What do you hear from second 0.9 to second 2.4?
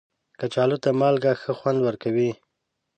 مالګه ښه خوند ورکوي